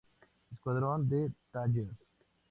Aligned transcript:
Escuadrón 0.51 1.07
de 1.07 1.31
Dagger. 1.53 1.91